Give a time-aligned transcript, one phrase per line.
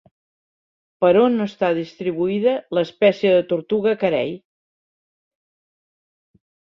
[1.03, 4.33] Per on està distribuïda l'espècie de tortuga carei?